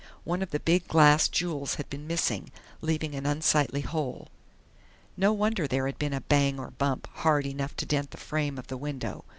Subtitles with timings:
[0.23, 2.51] One of the big glass jewels had been missing,
[2.81, 4.29] leaving an unsightly hole.
[5.15, 8.57] No wonder there had been a "bang or bump" hard enough to dent the frame
[8.57, 9.25] of the window!